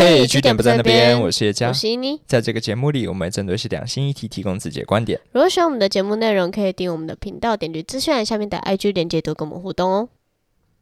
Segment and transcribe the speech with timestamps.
[0.00, 1.70] 嘿，据点不在那边，我是叶我佳。
[1.70, 2.18] 是伊妮。
[2.26, 5.20] 在这个节目里，我们会针对一些两性议题提供自己的观点。
[5.32, 10.08] 如果喜欢我们的节目内容，可以订阅我们的频道，点击资讯栏下面的 IG 连接，多跟我们互动哦。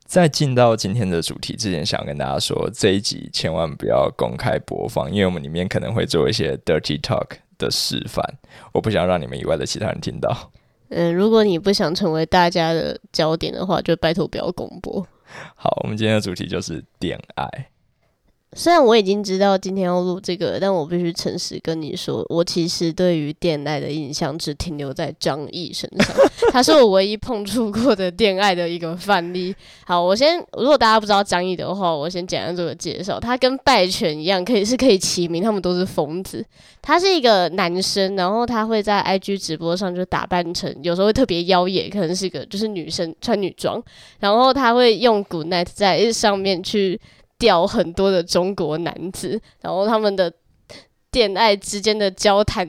[0.04, 8.24] 在进到今天的主题之前，想跟大家说，这一集千万不要公开播放，因为我们里面可能会做一些 dirty talk 的示范，
[8.72, 10.52] 我不想让你们以外的其他人听到。
[10.90, 15.04] 嗯，如果你不想成为大家的焦点的话，就拜托不要公播。
[15.56, 17.68] 好，我们今天的主题就是恋爱。
[18.54, 26.16] 虽然我已经知道今天要录这个，但我必须诚实跟你说，我其实对于恋爱的印象只停留在张译身上，
[26.50, 29.54] 他是我唯一碰触过的恋爱的一个范例。
[29.84, 33.20] 好，我先，如果大家不知道张译的话，我先简单做个介绍。
[33.20, 36.44] 他跟拜犬一样，可以是可以齐名，他们都是疯子。
[36.80, 43.82] 他是一个男生，然后他会在 IG 直播上就打扮成，有时候会特别妖艳，可能是个就是女生穿女装，
[44.20, 46.98] 然后他会用 Good Night 在上面去。
[47.38, 50.32] 钓很多的中国男子，然后他们的
[51.12, 52.68] 恋爱之间的交谈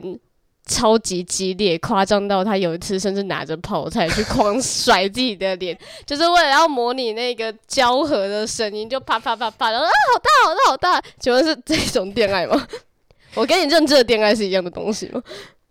[0.66, 12.66] 超级激烈，夸张到他有一次甚至拿着泡菜去狂甩自己的脸， 就是为了要模拟那个交合的声音，就啪啪啪啪，然后啊好大好大好大，请问是这种恋爱吗？
[13.34, 15.22] 我跟你认知的恋爱是一样的东西吗？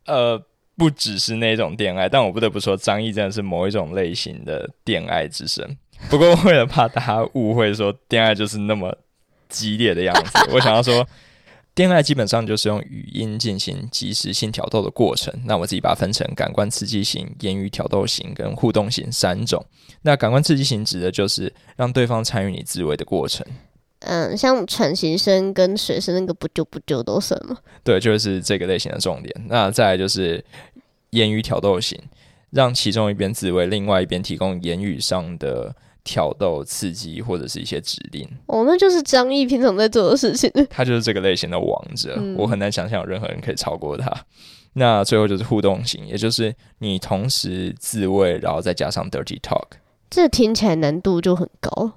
[0.06, 0.42] 呃，
[0.78, 5.78] 不只是那种恋爱，但我不得不说，张译真的是某一种类型的恋爱之神。
[6.10, 8.98] 不过，为了怕大家误会说恋爱就是那么
[9.50, 11.06] 激烈的样子， 我想要说，
[11.76, 15.34] 恋爱基本上就是用语音进行即时性挑逗的过程。
[15.46, 19.64] 那我自己把它分成感官刺激型、言语挑逗型跟互动型三种。
[20.02, 23.46] 那感官刺激型指的就是让对方参与你自慰的过程，
[24.00, 27.58] 嗯，像喘息声跟水声那个不就不就都算吗？
[27.84, 29.34] 对，就是这个类型的重点。
[29.48, 30.44] 那再来就是
[31.12, 32.02] 言语挑逗型，
[32.50, 35.76] 让其中一边自慰，另外一边提供言语上的。
[36.10, 40.52] 挑逗、刺激或者是一些指令，哦，那就是张毅平常在做的事情。
[40.68, 44.12] 他就是这个类型的王者，我很难想象有任何人可以超过他。
[44.74, 49.68] 那最后就是互动型，也就是你同时自慰，然后再加上 dirty talk，
[50.10, 51.92] 这听起来难度就很高。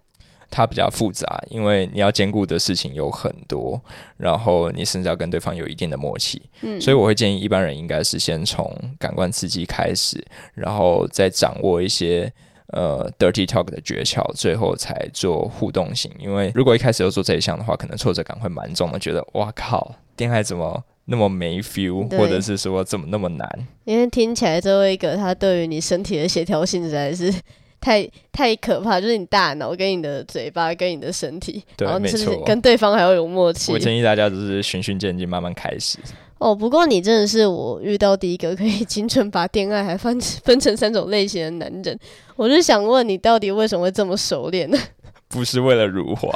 [0.51, 3.81] 它比较复杂，因为你要兼顾的事情有很多，
[4.19, 6.43] 然后你甚至要跟对方有一定的默契。
[6.61, 12.31] 嗯，所以我会建议一般人应该是先从感官刺激开始，然后再掌握一些。
[12.73, 16.11] 呃，dirty talk 的诀窍，最后才做互动型。
[16.19, 23.67] 因为如果一开始就做这一项的话，可能挫折感会蛮重的，觉得哇靠，恋爱怎么那么没 feel，或者是说怎么那么难？
[23.85, 27.33] 因为听起来最后一个，它对于你身体的协调性实在是
[27.81, 33.73] 太太可怕，就是你大脑跟你的嘴巴跟你的身体，对，没错，跟对方还要有默契。
[33.73, 35.99] 我建议大家就是循序渐进，慢慢开始。
[36.43, 41.97] 哦，不过你真的是我遇到第一个可以 精准把恋爱还分分成三种类型的男人。
[42.35, 44.77] 我就想问你，到底为什么会这么熟练呢？
[45.29, 46.29] 不是为了辱华，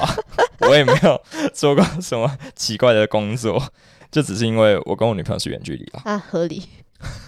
[0.60, 1.20] 我也没有
[1.52, 3.60] 做过什么奇怪的工作，
[4.12, 6.02] 就只是因为我跟我女朋友是远距离啊。
[6.04, 6.62] 啊，合理，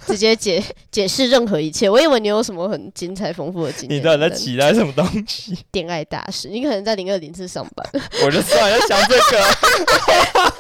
[0.07, 1.91] 直接解解释任何一切。
[1.91, 3.99] 我以为你有什么很精彩丰富的经验。
[3.99, 5.59] 你到底在期待什么东西？
[5.73, 8.03] 恋爱大师，你可能在零二零四上班。
[8.25, 10.53] 我就知道要想这个，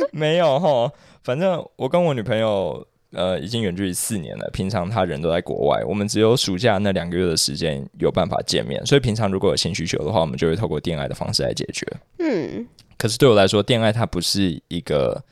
[0.10, 0.90] 没有哈。
[1.28, 11.86] 反正我跟我女朋友呃已经远距离四年了，平常她人都在国外，我们只有暑假那两个月的时间有办法见面，所以平常如果有性需求的话，我们就会透过恋爱的方式来解决。
[12.18, 12.66] 嗯，
[12.96, 15.22] 可是对我来说，恋爱它不是一个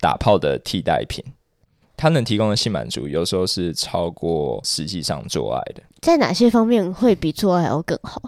[0.00, 1.24] 打炮的替代品，
[1.96, 5.82] 它能提供的性满足有时候是超过实际上做爱的。
[6.02, 8.20] 在哪些方面会比做爱要更好？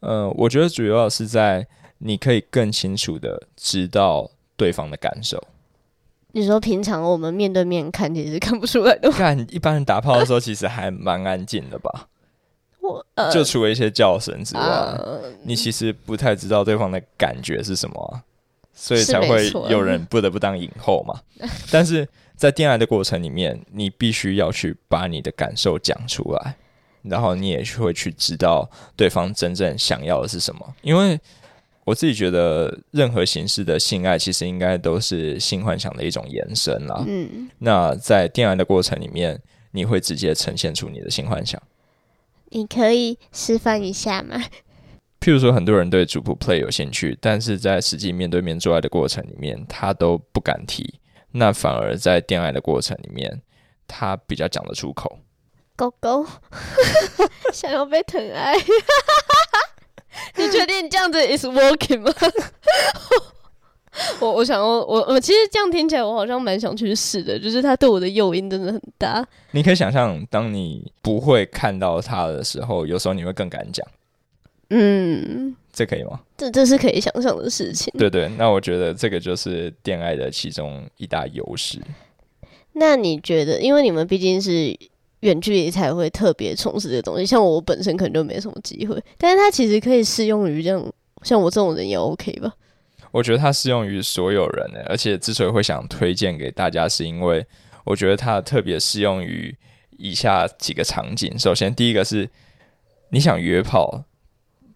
[0.00, 5.40] 呃，我觉得主要是在你可以更清楚的知道对方的感受。
[6.38, 9.10] 你说平常我们面对面看，其实看不出来的。
[9.10, 12.08] 看一般人打炮的时候，其实还蛮安静的吧？
[12.80, 14.98] 我就除了一些叫声之外，
[15.42, 18.22] 你其实不太知道对方的感觉是什么，
[18.72, 21.20] 所以才会有人不得不当影后嘛。
[21.70, 26.54] 但是在恋爱的过程里面，你必须要去把你的感受讲出来，
[27.02, 31.20] 然后你也会去知道对方真正想要的是什么，因为。
[31.88, 37.02] 我自己觉得，任何形式的性爱其实应该都是性幻想的一种延伸啦。
[37.06, 39.40] 嗯，那在恋爱的过程里面，
[39.70, 41.60] 你会直接呈现出你的性幻想。
[42.50, 44.36] 你可以示范一下吗？
[45.18, 51.00] 譬如说，很多人对主仆 play 有兴趣，但是在实际面对面做爱的过程里面，他都不敢提。
[51.32, 53.40] 那反而在恋爱的过程里面，
[53.86, 55.18] 他比较讲得出口。
[55.74, 56.26] 狗狗
[57.52, 58.54] 想要被疼爱。
[60.36, 62.12] 你确定这样子 is working 吗？
[64.20, 67.36] 我我想我我我其实这样听起来，我好像蛮想去试的。
[67.38, 69.26] 就是他对我的诱因真的很大。
[69.50, 73.84] 你可以想象，当你不会看到他的时候，有时候你会更敢讲。
[74.70, 76.20] 嗯，这可以吗？
[76.36, 77.92] 这这是可以想象的事情。
[77.98, 81.80] 对对，那我觉得这个就是恋爱的其中一大优势。
[82.74, 84.78] 那你觉得，因为你们毕竟是
[85.20, 87.26] 远距离，才会特别重视这个东西。
[87.26, 90.84] 像我本身可能就没什么机会，但是它其实可以适用于这样
[91.22, 92.52] 像我这种人也 OK 吧？
[93.10, 97.46] 我觉得它适用于所有人呢，而且之所以会想推荐给大家，是因为
[97.84, 99.56] 我觉得它特别适用于
[99.96, 101.38] 以下几个场景。
[101.38, 102.28] 首先，第一个是
[103.10, 104.04] 你想约炮。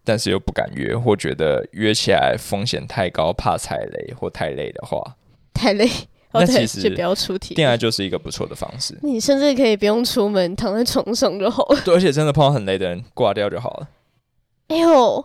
[0.05, 5.17] 但是又不敢约，或觉得约起来风险太高，怕踩雷或太累的话，
[5.55, 5.89] 太累，
[6.33, 7.55] 那其实就不要出题。
[7.55, 8.99] 恋爱就是一个不错的方式。
[9.03, 11.81] 你甚至可以不用出门，躺在床上就好了。
[11.85, 13.89] 对，而且真的碰到很累的人，挂掉就好了。
[14.69, 15.25] 哎呦，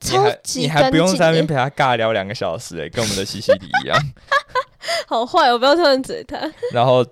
[0.00, 3.98] 超级你还不用在那边陪他尬聊两个小时，哎，跟我们的西西里一样。
[5.06, 6.38] 好坏，我不要突然嘴他。
[6.72, 7.04] 然后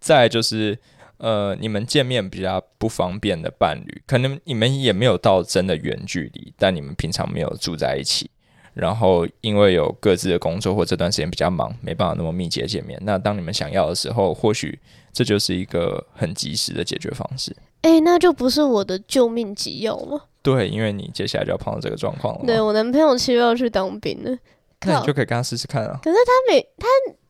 [0.00, 0.78] 再就是。
[1.20, 8.30] 呃，你们见面比较不方便的伴侣，可能你们也没有到真的远距离，但你们平常没有住在一起，
[8.78, 12.98] 然后因为有各自的工作或这段时间比较忙，没办法那么密集见面。
[13.02, 14.78] 那当你们想要的时候，或许
[15.12, 17.54] 这就是一个很及时的解决方式。
[17.82, 20.20] 哎，那就不是我的救命急药吗？
[20.42, 22.44] 对，因为你接下来就要碰到这个状况了。
[22.46, 24.38] 对我男朋友七月要去当兵了，
[24.86, 25.98] 那你就可以跟他试试看啊。
[26.02, 26.86] 可是他每他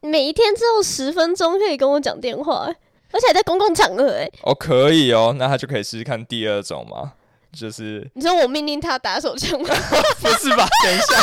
[0.09, 2.73] 每一天只有十分钟可以跟我讲电话。
[3.11, 7.15] 而且还在公共场合哎，哦，可以哦，那他就可以试试看第二种嘛，
[7.53, 9.69] 就是你说我命令他打手枪吗？
[10.21, 10.69] 不是吧？
[10.85, 11.15] 等一下，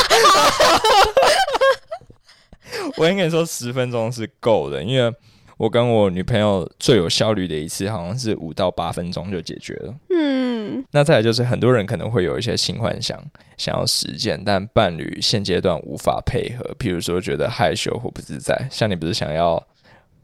[2.97, 5.13] 我应该说十分钟是够的，因为
[5.57, 9.93] 我跟我女朋友最有效率的一次，好像是五到八分钟就解决了。
[10.09, 13.17] 嗯，那再来就是很多人可能会有一些新幻想
[13.55, 19.65] 想要实践，但伴侣现阶段无法配合，譬如说觉得害羞或不自在，像你不是想要。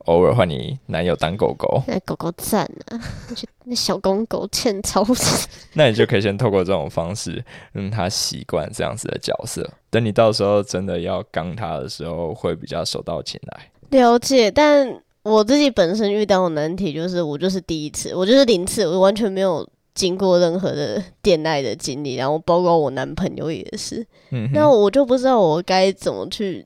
[0.05, 2.99] 偶尔换你男友当狗狗，那狗狗赞啊！
[3.65, 5.05] 那小公狗欠操。
[5.73, 7.43] 那你就可以先透过这种方式
[7.73, 13.71] 让他习惯这样子的角色，等你到时候真的要刚他的时候，会比较手到擒来。
[13.91, 24.05] 了解，但我自己本身遇到的难题就是，我就是第一次，我就是零次，我完全没有经过任何的恋爱的经历，然后包括我男朋友也是。
[24.31, 26.65] 嗯，那我就不知道我该怎么去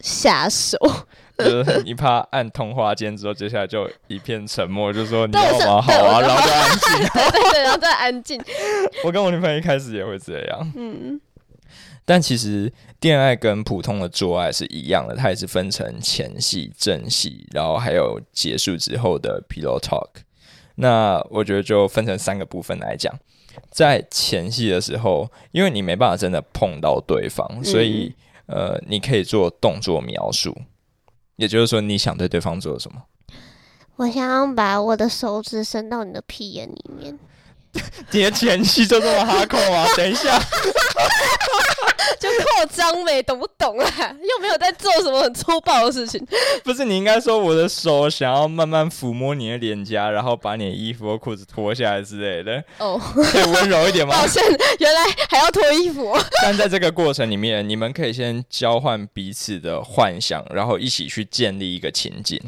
[0.00, 0.76] 下手。
[1.44, 5.80] 就是你怕按通话键之后，接下来就一片沉默，就说你好吗？
[5.82, 8.40] 好啊，然后就 安静，对对，然后再安静。
[9.04, 11.20] 我跟我女朋友一开始也会这样，嗯。
[12.06, 12.72] 但其实
[13.02, 20.08] 恋爱跟普通的做爱是一样的，它也是分成前戏、正戏，然后还有结束之后的 pillow talk。
[20.76, 23.14] 那我觉得就分成三个部分来讲，
[23.70, 28.12] 在前戏的时候，因为你没办法真的碰到对方，所以
[28.46, 30.56] 呃，你可以做动作描述。
[31.40, 33.02] 也就是说，你想对对方做什么？
[33.96, 37.18] 我想要把我的手指伸到你的屁眼里面。
[38.12, 39.86] 你的前期就这么哈扣啊？
[39.96, 40.38] 等一下。
[42.18, 43.86] 就扩张呗，懂不懂啊？
[44.20, 46.24] 又没有在做什么很粗暴的事情。
[46.64, 52.62] 不是，你应该说我的手想要慢慢抚摸你的脸颊，然后把你的衣服或裤子脱下来之类的。
[52.78, 54.14] 哦，可以温柔一点吗？
[54.20, 54.42] 抱歉，
[54.78, 56.16] 原来还要脱衣服。
[56.42, 62.40] 但在这个过程里面，你们可以先交换彼此的幻想，然后一起去建立一个情景。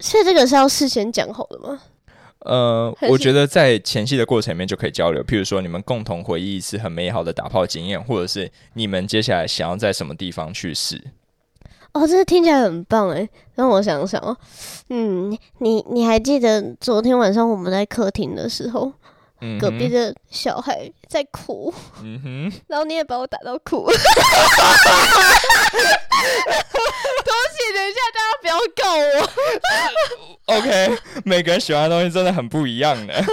[0.00, 1.80] 所以这个是要事先讲好的吗？
[2.44, 11.02] 呃，我觉得在前戏的过程里面就可以交流，譬如说你们共同回忆一次很美好的打炮经验，或者是你们接下来想要在什么地方去试。
[11.92, 14.36] 哦，这听起来很棒哎，让我想想哦，
[14.88, 18.92] 嗯，你你还记得昨天晚上我们在客厅的时候？
[19.60, 21.72] 隔壁的小孩在哭，
[22.02, 23.86] 嗯哼，然后你也把我打到哭。
[23.90, 23.96] 对
[27.24, 30.56] 不起，等一下大家不要告我。
[30.56, 33.24] OK，每个人喜欢的东西真的很不一样的。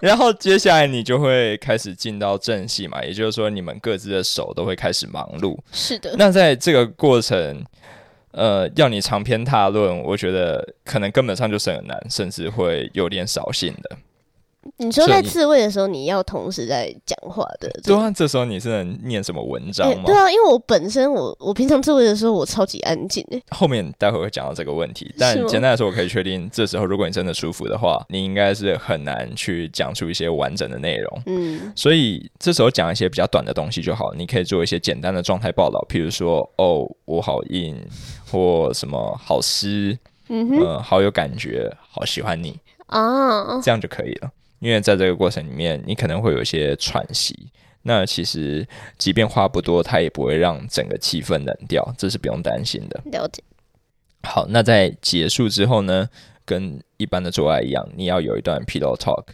[0.00, 5.58] 然后接下来你就会开始进到正戏嘛，也就是说你们各自的手都会开始忙碌。
[5.72, 6.14] 是的。
[6.16, 7.64] 那在这个过程。
[8.34, 13.96] 呃，要你长篇大论，我觉得可能根本上就是很难，甚至会有点扫兴的。
[14.78, 20.04] 你说在自慰的时候，你要同时在讲话的，对啊，这时候你是能念什么文章吗？
[20.06, 23.42] 对啊，因为我本身我我平常自慰的时候，我超级安静诶。
[23.50, 31.22] 后面待会会讲到这个问题，但简单来说，我可以确定，这时候如果你真的舒服的话，你应该是很难去讲出一些完整的内容。
[31.26, 34.14] 嗯，所以这时候讲一些比较短的东西就好。
[34.14, 37.76] 你可以做一些简单的状态报道，譬如说，哦，我好硬，
[38.34, 39.96] 或什么好诗，
[40.28, 44.30] 嗯，好有感觉，好喜欢你啊，这样就可以了。
[44.58, 47.48] 因为在这个过程里面，你可能会有一些喘息。
[47.82, 48.66] 那其实，
[48.98, 53.00] 即便话不多，它也不会让整个气氛冷掉，这是不用担心的。
[53.12, 53.40] 了解。
[54.22, 56.08] 好，那在结束之后呢，
[56.44, 59.24] 跟一般的做爱一样，你要有一段 pillow talk。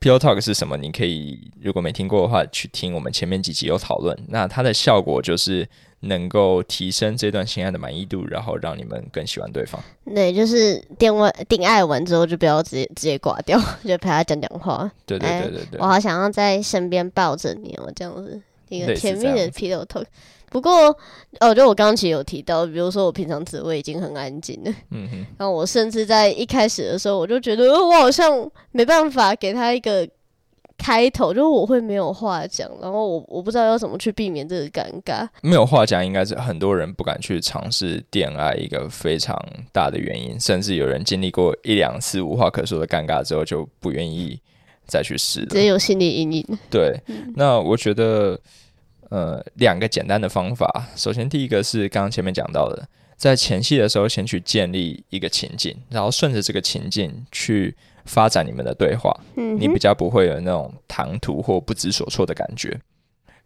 [0.00, 0.76] Pillow Talk 是什么？
[0.76, 4.18] 你可以如果没听过的话，去听我们前面几集有讨论。
[4.26, 5.68] 那它的效果就是
[6.02, 9.82] 能够提升这段情爱的满意度，然后让你们更喜欢对方。
[10.14, 14.90] 对，就是电话定爱完之后，就不要直接直接挂掉， 就陪他讲讲话。
[15.06, 20.04] 对对对对对，我好想要在身边抱着你哦，这样子一个甜蜜的 Pillow Talk。
[20.50, 20.94] 不过，
[21.40, 30.06] 哦，就我刚刚其实有提到，比如说我平常职位已经很安静了，嗯哼，然后我甚至在一开始的时候，我就觉得我好像没办法给他一个
[30.82, 35.28] 开头，就是我会没有话讲，然后我我不知道要怎么去避免这个尴尬。
[35.40, 39.36] 没有话讲，应该是很多人不敢去尝试恋爱一个非常
[39.72, 44.40] 大的原因，甚至有人经历过一两次无话可说的尴尬之后，就不愿意
[44.86, 46.58] 再去试了，只有心理阴影。
[46.68, 47.00] 对，
[47.36, 48.38] 那我觉得。
[49.10, 50.88] 呃，两个简单的方法。
[50.96, 59.14] 首先，第一个是刚刚前面讲到的，在前戏的时候，先去建立一个情境，然后顺着这个情境去发展你们的对话。
[59.36, 62.80] 嗯，你比较不会有那种唐突或不知所措的感觉。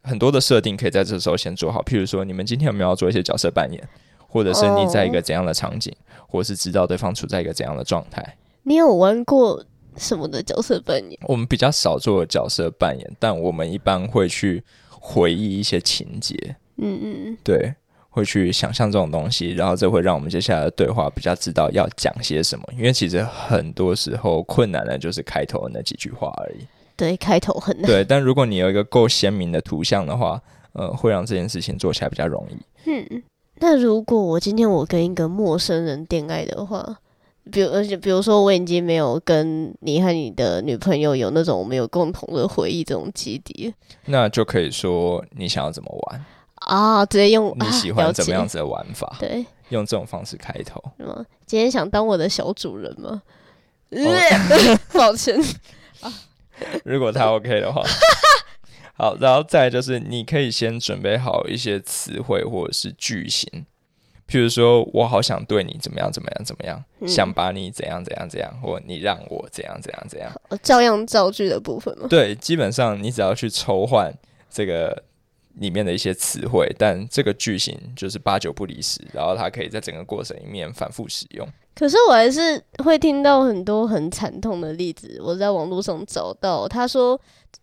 [0.02, 3.88] 很多的设定可以在这时候先做好，譬如说，你们今天有没有要做一些角色扮演，
[4.28, 5.94] 或者是你在一个怎样的场景，
[6.28, 8.36] 或者是知道对方处在一个怎样的状态。
[8.62, 9.64] 你有玩过
[9.96, 11.18] 什么的角色扮演？
[11.22, 14.62] 我们比较少做角色扮演，但我们一般会去。
[15.08, 17.72] 回忆一些情节，嗯嗯对，
[18.16, 22.64] 会去想象这种东西，然后这会让我们接下来的对话比较知道要讲些什么。
[22.74, 26.66] 因为其实很多时候困难的就是开头的那几句话而已。
[26.96, 27.86] 对，开头很难。
[27.86, 30.40] 对，但如果你有一个够鲜明的图像的话，
[30.72, 32.90] 呃，会让这件事情做起来比较容易。
[32.90, 33.22] 嗯，
[33.58, 36.96] 那如果我今天我跟一个陌生人恋爱的话？
[37.52, 43.72] 比如，而且比如说，我已经没有跟你和你的女朋友有那种我们有共同的回忆这种基底，
[44.06, 46.24] 那就可以说你想要怎么玩
[46.66, 47.04] 啊？
[47.06, 49.16] 直接用你喜欢怎么样子的玩法？
[49.18, 50.82] 对，用这种方式开头。
[50.98, 51.24] 什么？
[51.46, 53.22] 今天想当我的小主人吗？
[54.92, 55.38] 抱歉
[56.00, 56.12] 啊，
[56.84, 57.82] 如果他 OK 的话，
[58.98, 63.64] 好，然后再就是你可以先准备好一些词汇或者是句型。
[64.28, 70.32] 譬如说，我好想对你怎么样怎么样怎么样，想把你怎样怎样怎样，或你让我怎样怎样怎样，
[70.64, 72.08] 照样造句的部分吗？
[72.10, 74.12] 对，基本上你只要去抽换
[74.50, 75.00] 这个
[75.56, 81.46] 里面的一些词汇，但这个句型就是八九不离十，然后它可以在整个过程里面反复使用。
[81.74, 87.20] 可是我还是会听到很多很惨痛的例子，我在网络上找到，他说，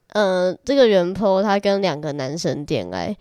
[0.09, 3.15] 呃，这个原 po 他跟两个男生恋爱，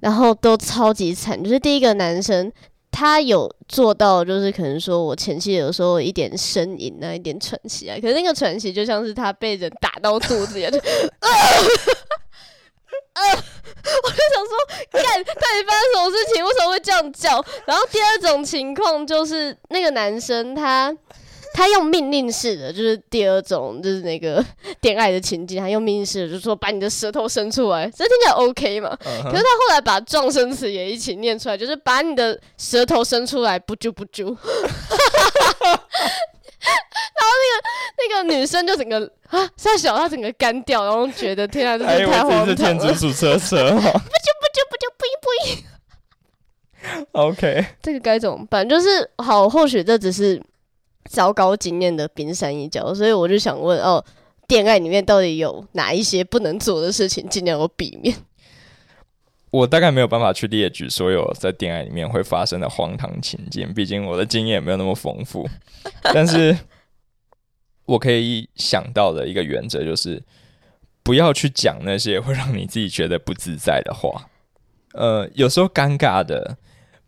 [0.00, 2.52] 然后都超级惨，就是第一个男生。
[2.98, 10.82] 他有做到，就是可能说我前期有时候一点呻吟啊，一点喘息啊，可是那个喘息就像是他被人打到肚子一样，就，啊，
[14.04, 14.52] 我就想说，
[14.92, 17.44] 干到底发生什么事情，为什么会这样叫？
[17.64, 20.96] 然后第二种情况就是那个男生他。
[21.54, 24.44] 他用命令式的，就是第二种，就是那个
[24.82, 25.58] 恋爱的情境。
[25.58, 28.94] 他用命令式的，就是说把你的舌头伸出来，这听起来 OK 嘛？
[29.00, 34.36] 可是他后来把撞声词也一起念出来，就是把你的舌头伸出来，不啾不啾。
[36.66, 37.60] 然后那个
[37.98, 42.54] 那个女生就整个啊，太小，她整个干掉，然后觉得天啊，这是太荒唐了。
[42.54, 45.64] 天竺鼠车车，不就不就不就不一不一。
[47.12, 48.68] OK，这个该怎么办？
[48.68, 50.42] 就是好，或许这只是。
[51.08, 54.04] 糟糕经验的冰山一角，所以我就想问哦，
[54.48, 58.12] 恋爱里面到底有哪一些不能做的事情，尽量我避免。
[59.50, 65.48] 我大概没有办法去列举所有在恋爱里面会发生的荒唐情境，毕竟我的经验没有那么丰富。
[66.12, 66.56] 但是
[67.84, 70.22] 我可以想到的一个原则就是，
[71.02, 74.28] 不要去讲那些会让你自己觉得不自在的话。
[74.92, 76.58] 呃，有时候尴尬的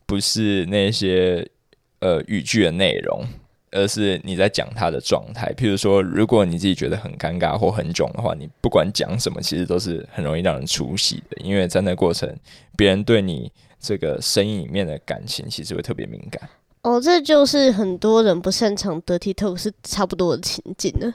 [0.07, 1.51] 不是那些
[1.99, 3.27] 呃语句的内容。
[3.71, 11.37] 而是你在讲他的状态，譬如说，如果你自己觉得很尴尬或很囧的话，你不管讲什么，其实都是很容易让人出戏的。
[11.43, 12.35] 因为在那过程，
[12.77, 16.49] 别人对你这个声音里面的感情，其实会特别敏感。
[16.83, 21.13] 哦，这就是很多人不擅长 dirty talk 是差不多的情景呢。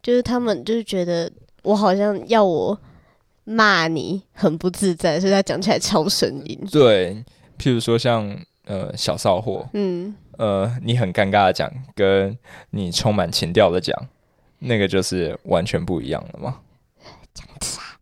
[0.00, 1.30] 就是他们就是觉得
[1.62, 2.78] 我好像要我
[3.44, 6.58] 骂你很不自在，所以他讲起来超声音。
[6.70, 7.24] 对，
[7.58, 10.14] 譬如说像呃小骚货，嗯。
[10.38, 12.38] 呃，你很尴尬的讲，跟
[12.70, 13.94] 你充满情调的讲，
[14.60, 16.60] 那个就是完全不一样了嘛。
[17.34, 17.98] 这样子啊？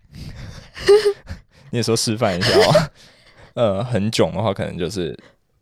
[1.71, 2.91] 你说示范一下哦。
[3.55, 5.19] 呃，很囧的话，可能就是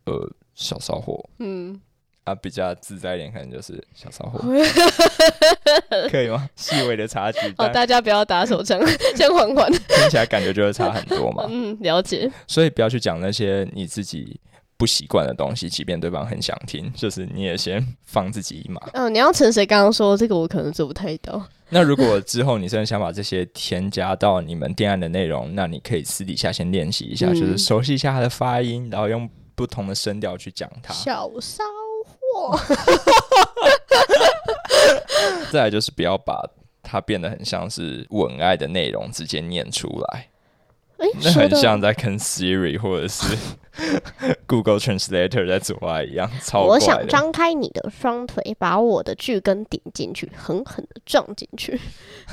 [0.07, 1.25] 呃小骚货。
[1.39, 1.81] 嗯。
[2.25, 4.41] 啊，比较自在一点，可能就是小骚货。
[6.11, 6.49] 可以吗？
[6.57, 7.39] 细微的差距。
[7.59, 8.81] 哦，大家不要打手枪，
[9.15, 9.71] 先缓缓。
[9.71, 11.47] 听起来感觉就会差很多嘛。
[11.49, 12.29] 嗯，了解。
[12.47, 14.41] 所以不要去讲那些你自己。
[14.77, 18.81] 不习惯的东西，即便对方很想听，就是你也先放自己一马。
[18.93, 21.43] 嗯，你要诚实刚刚说这个，我可能做不太到。
[21.71, 30.93] 那如果之后你真的想把这些添加到你们电案的内容，那你可以私底下先练习一下，就是熟悉一下它的发音，然后用不同的声调去讲它。
[30.93, 31.65] 小骚
[32.07, 32.59] 货。
[35.51, 36.45] 再来就是不要把
[36.83, 40.29] 它变得很像是文爱的内容直接念出来。
[40.99, 43.37] 那很像在跟 Siri 或者是
[44.47, 51.79] Google Translator 在做爱一样，超我想张开你的双腿，把我的巨根顶进去，狠狠的撞进去。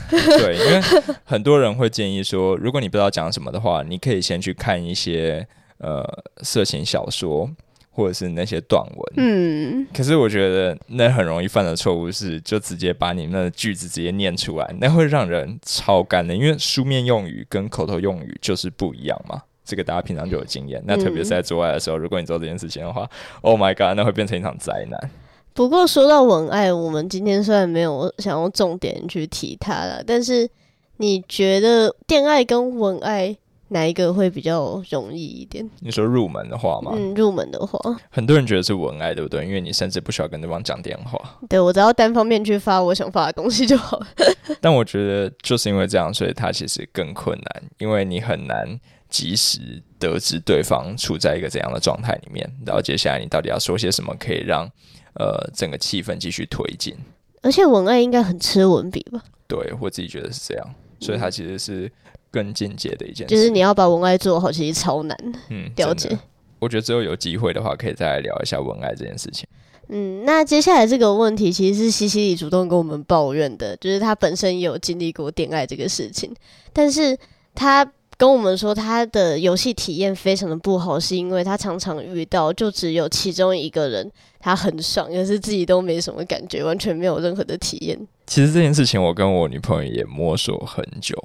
[0.10, 0.82] 对，因为
[1.25, 5.48] 很多人会建议说，如果你不知道讲什么的话，你可以先去看一些
[5.80, 6.06] 呃
[6.44, 7.50] 色情小说。
[7.93, 16.33] 或者是那些短文，嗯，可是我觉得那很容易犯的错误是，就直接把你们的句子直接念出来，那会让人超干的。
[16.33, 20.81] 因为书面用语跟口头用语就是不一样嘛，这个大家平常就有经验。
[20.88, 23.05] 那特别是在做爱的时候，如果你做这件事情的话
[23.41, 25.10] ，Oh my God，那会变成一场灾难。
[25.53, 30.50] 不过说到文爱，我们今天虽然没有想要重点去提它了，但是
[30.95, 33.36] 你觉得恋爱跟文爱？
[33.74, 35.68] 哪一个会比较容易一点？
[35.80, 36.92] 你说入门的话吗？
[36.94, 39.46] 嗯，入门的话，很多人觉得是文爱，对不对？
[39.46, 41.18] 因为你甚至不需要跟对方讲电话。
[41.48, 44.08] 对，我只要单方面去发我想发的东西就好了。
[44.60, 48.78] 但我觉得就是因为这样，所以它其实更困难，因为你很难
[49.10, 54.70] 及时得知对方处在一个怎样的状态里面，然后接下来你到底要说些什么，可以让
[55.13, 56.94] 呃整个气氛继续推进。
[57.42, 59.24] 而且文案应该很吃文笔吧？
[59.48, 61.90] 对我自己觉得是这样，所以它其实是。
[62.31, 65.17] 更进阶的一件，事，就是你要把文爱做好，其实超难。
[65.50, 66.17] 嗯，了解。
[66.59, 69.47] 我觉得之后有机会的话，可以再来聊一下文爱这件事情。
[69.89, 76.33] 嗯，那接下来这个问题其实是西西里主动跟我们抱怨的，就是他本身也有经历过恋爱这个事情，
[76.71, 77.17] 但是
[77.53, 77.85] 他
[78.15, 84.09] 跟我们说他的游戏体验非常的不好，是因为他常常遇到就只有其中一个人
[84.39, 88.00] 他很爽，可是自己都没什么感觉，完全没有任何的体验。
[88.27, 91.17] 其实这件事情我跟我女朋友也摸索很久。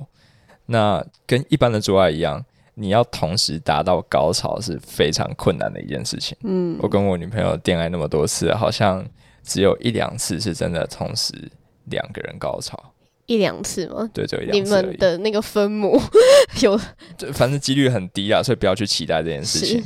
[0.66, 2.44] 那跟一般的做爱一样，
[2.75, 6.37] 你要同时达到高潮是非常困难的一件事情。
[6.42, 9.04] 嗯，我跟我女朋友恋爱那么多次，好像
[9.43, 11.32] 只有一两次是真的同时
[11.84, 12.93] 两个人高潮。
[13.26, 14.08] 一两次吗？
[14.12, 14.62] 对，只有一两次。
[14.62, 16.00] 你们的那个分母
[16.62, 16.78] 有？
[17.32, 19.84] 反正几率很低啊，所以不要去期待这件事情。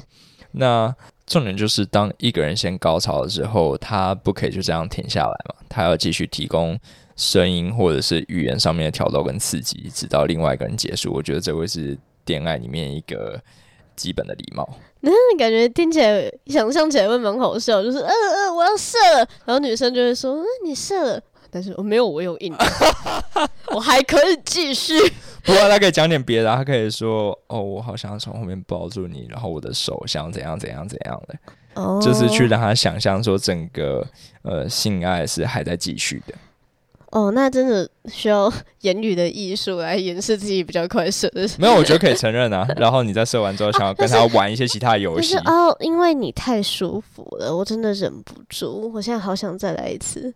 [0.53, 0.95] 那
[1.27, 6.79] 重点就是，当一个人先高潮的时候，他不可以就这样停下来嘛，他要继续提供。
[7.21, 11.13] 声音或者是语言上面的挑逗跟刺激，直到另外一个人结束。
[11.13, 13.39] 我觉得这会是恋爱里面一个
[13.95, 14.67] 基本的礼貌。
[15.01, 22.55] 那感觉听起来、想象起来会蛮好笑，就是嗯嗯，我要射了，然后女生就会说嗯你射了，但是我没有，我有硬，
[23.75, 24.99] 我还可以继续。
[25.45, 31.39] 不过他可以讲点别的，他可以说哦，我好想从后面抱住你，然后我的手想怎样怎样怎样的，
[31.75, 34.07] 哦，就是去让他想象说整个
[34.41, 36.35] 呃性爱是还在继续的。
[37.11, 41.49] 哦，那真的需要 言语的艺术来掩饰自己比较快射的。
[41.59, 42.67] 没有，我觉得可以承认啊。
[42.77, 45.37] 然后你在射完之后，想要跟他玩一些其他游戏。
[45.39, 48.91] 哦，因为你太舒服了，我真的忍不住。
[48.95, 50.33] 我现在好想再来一次。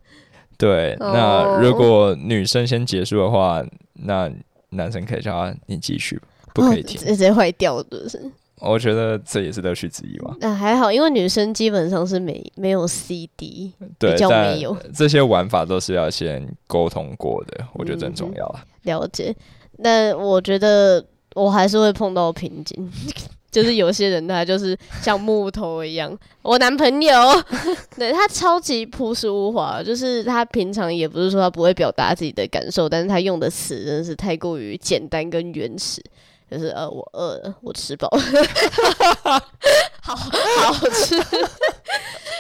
[0.57, 4.31] 对，那如果女生先结束的话，那
[4.71, 6.21] 男生可以叫他你继续，
[6.53, 8.21] 不可以停，直接坏掉的是。
[8.61, 10.35] 我觉得这也是乐趣之一吧。
[10.41, 18.65] 那还好，因为女生基本上是没没有 CD，比较没有这些玩法都是要先沟通过的，我觉得很重要啊。
[18.85, 19.35] 了解，
[19.83, 22.91] 但我觉得我还是会碰到瓶颈，
[23.51, 26.17] 就是有些人他就是像木头一样。
[26.43, 27.13] 我男朋友
[27.99, 36.03] 对他超级朴实无华，就是他平常也不是说他不会表达自己的感受，但是他用的词真的是太过于简单跟原始。
[36.59, 38.21] 就是呃，我饿了，我吃饱了，
[40.01, 41.17] 好好吃。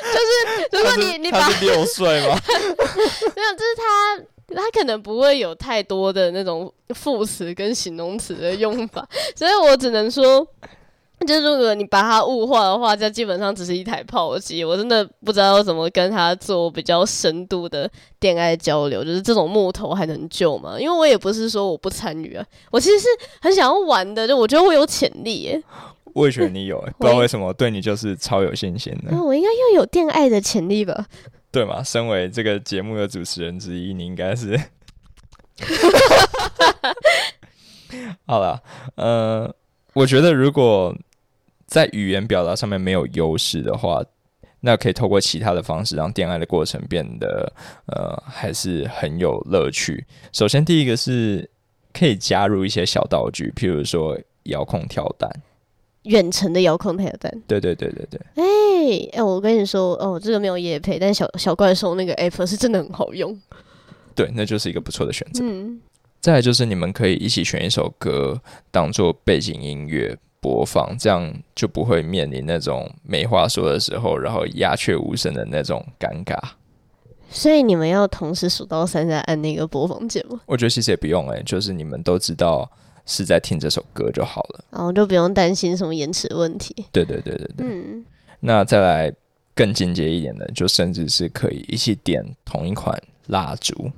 [0.04, 2.38] 就是如果你你把六岁吗？
[2.46, 10.46] 没有，就是他他可能不会有太多的那种副词跟形容词的用法，所以我只能说。
[11.26, 14.62] 就如果你把它物化的话，就基本上只是一台炮机。
[14.62, 19.02] 我真的不知道怎么跟他做比较深度的恋爱交流。
[19.02, 20.78] 就是这种木头还能救吗？
[20.78, 23.06] 因为我也不是说我不参与啊，我其实是
[23.40, 24.28] 很想要玩的。
[24.28, 25.62] 就我觉得我有潜力耶。
[26.12, 29.16] 我也觉得你有，不知道为什么对你就是超有信心的。
[29.22, 31.06] 我应该又有恋爱的潜力吧？
[31.50, 31.82] 对嘛？
[31.82, 34.60] 身为这个节目的主持人之一，你应该是。
[38.26, 38.60] 好了，
[38.96, 39.54] 呃，
[39.94, 40.94] 我觉得如果。
[41.66, 44.04] 在语言表达上面没有优势的话，
[44.60, 47.50] 那可以透过其他的方式让恋爱的过程变得
[47.86, 50.04] 呃还是很有乐趣。
[50.30, 51.50] 首先，第一个是
[51.94, 55.28] 可以加入一些小道具，譬如说遥控跳蛋。
[56.02, 57.42] 远程的遥控太阳站。
[57.46, 58.20] 对对对对对。
[58.34, 63.36] 哎哎，我跟你说哦，这个没有夜配，但小小怪兽那个 app 是真的很好用。
[64.14, 65.42] 对，那就是一个不错的选择。
[65.42, 65.80] 嗯。
[66.24, 76.34] 再来就是你们可以一起选一首歌当做背景音乐播放，这样就不会面临那种没话说的时候，然后鸦雀无声的那种尴尬。
[77.28, 80.40] 所以你们要同时数到三再按那个播放键吗？
[80.46, 82.70] 我觉得其实也不用哎，就是你们都知道
[83.04, 86.74] 是在听这首歌就好了，然后就不用担心什么延迟问题。
[86.90, 87.66] 对对对对对。
[87.68, 88.02] 嗯。
[88.40, 89.12] 那再来
[89.54, 93.90] 更进阶一点的，就甚至是可以一起点同一款蜡烛，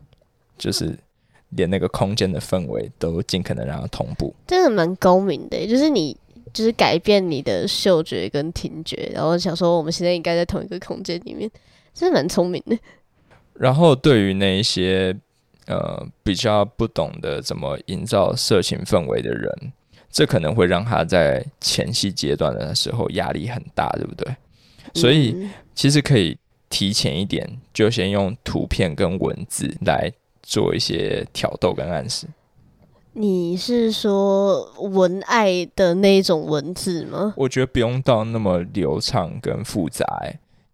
[0.58, 0.98] 就是
[1.50, 4.34] 连那个空间的氛围都尽可能让它同步。
[4.46, 6.16] 真的蛮高明的，就是你
[6.52, 11.50] 就是改变你的嗅觉跟听觉，然后想说我们现在应该在同一个空间里面，
[11.94, 12.76] 真的蛮聪明的。
[13.54, 15.16] 然后，对于那一些
[15.66, 19.72] 呃比较不懂得怎么营造色情氛围的人，
[20.10, 24.34] 这可能会让他在前戏阶段的时候压力很大，对不对？
[24.94, 26.36] 所以其实可以
[26.68, 30.12] 提前一点，就先用图片跟文字来
[30.46, 32.26] 做一些挑逗跟暗示。
[33.12, 37.34] 你是说文爱的那种文字吗？
[37.36, 40.06] 我觉得不用到那么流畅跟复杂。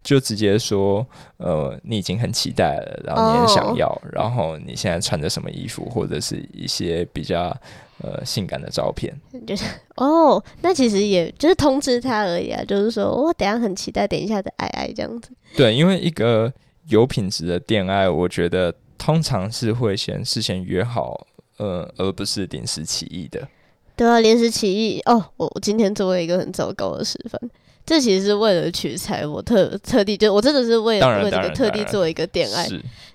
[0.02, 1.06] 就直接说，
[1.36, 7.56] 呃，你已经很期待了，然后你很想要，然后你现在穿着什么衣服，或者是一些比较
[8.02, 9.14] 呃性感的照片，
[9.46, 15.30] 就是哦，那其实也就是通知他而已啊，就是说我等下很期待，等一下的爱爱这样子。
[15.56, 16.52] 对，因为一个
[16.88, 23.48] 有品质的恋爱，我觉得通常是会先事先约好，呃，而不是临时起意的。
[23.96, 27.50] 对啊，临时起意哦，我我今天做了一个很糟糕的示范。
[27.84, 32.68] 这其实是为了取材，我特特地就我真的是为了为这个特地做一个恋爱，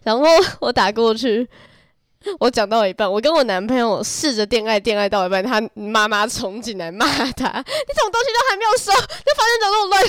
[0.03, 0.25] 然后
[0.59, 1.47] 我打过去，
[2.37, 10.03] 我讲到一半，我跟我男朋友试着恋爱，恋爱到一半，他妈妈冲进来骂他，你什么东西都还没有收，就发现怎么乱。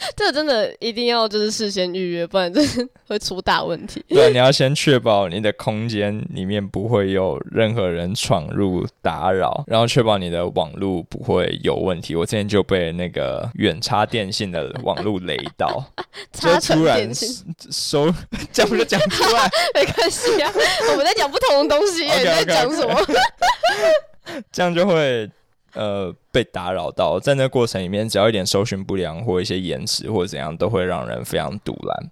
[0.16, 4.04] 这个真的一定要就是事先预约，不然真的会出大问题。
[4.08, 12.16] 对，你要先确保你的空间里面不会有任何人闯入打扰，然后确保你的网络不会有问题。
[12.16, 15.84] 我之前就被那个远差电信的网络雷到，
[16.32, 17.10] 就突然
[17.70, 18.12] 收
[18.52, 20.50] 讲不就讲出来，没关系啊，
[20.92, 22.96] 我们在讲不同的东西，你在讲什么？
[24.50, 25.30] 这样就会。
[25.74, 32.10] 呃，被打扰到，在那过程里面，只要一点搜寻不良或一些延迟或者怎样，都会让人非常堵拦。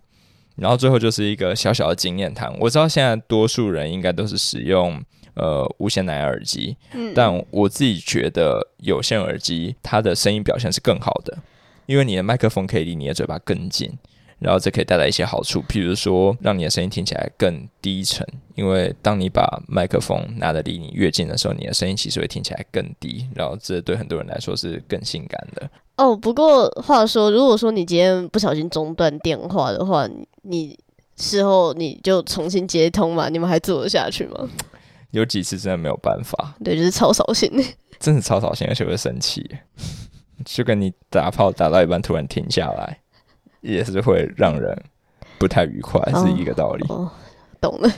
[0.56, 2.52] 然后最后就是一个小小的经验谈。
[2.58, 5.00] 我知道现在多数人应该都是使用
[5.34, 6.76] 呃无线蓝牙耳机，
[7.14, 11.38] 但我自己觉得有线耳机它的声音表现是更好的，
[11.86, 13.96] 因为你的麦克风可以离你的嘴巴更近。
[14.38, 23.28] 然后这可以带来一些好处，譬如说让你的声音听起来更低沉，因为当你把麦克风拿得离你越近的时候，你的声音其实会听起来更低。
[23.34, 25.70] 然后这对很多人来说是更性感的。
[25.96, 30.08] 哦，不过话说，如果说你今天不小心中断电话的话，
[30.42, 30.78] 你
[31.16, 33.28] 事后你就重新接通嘛？
[33.28, 34.48] 你们还做得下去吗？
[35.10, 37.50] 有几次真的没有办法，对，就是超扫兴，
[37.98, 39.44] 真的超扫兴，而且会生气，
[40.44, 43.00] 就跟你打炮打到一半突然停下来。
[43.60, 44.76] 也是会让人
[45.38, 46.86] 不太愉快，是一个道理。
[47.60, 47.90] 懂了。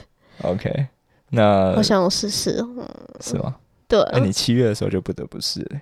[0.43, 0.87] OK，
[1.29, 2.87] 那我想试试，嗯
[3.19, 3.55] 是吗？
[3.87, 4.03] 对。
[4.11, 5.79] 那你七月的时候就不得不试了。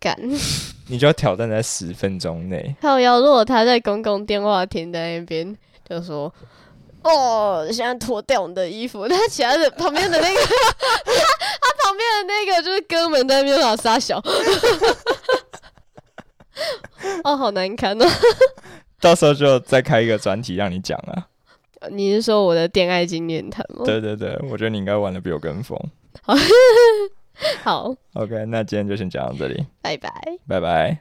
[0.00, 0.16] 敢？
[0.88, 2.74] 你就要挑战在十分钟内。
[2.80, 5.56] 还有要如果他在公共电话亭在那边
[5.88, 6.32] 就说
[7.04, 10.46] ：“哦，现在脱掉你的衣服。”他其他的旁边的那个，他
[11.62, 14.20] 他旁边的那个就是哥们在那边老撒小。
[17.24, 18.06] 哦，好难看哦。
[19.02, 21.26] 到时候就再开一个专题让你讲啊！
[21.90, 23.82] 你是说我的恋爱经验谈吗？
[23.84, 25.76] 对对对，我觉得你应该玩的比我更疯。
[27.64, 30.10] 好， OK，那今天就先讲到这里，拜拜，
[30.46, 30.98] 拜拜。